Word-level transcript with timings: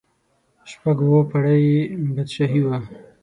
شپږ 0.71 0.97
اووه 1.03 1.21
پړۍ 1.31 1.59
یې 1.73 1.79
بادشاهي 2.13 2.61
وه. 2.65 2.77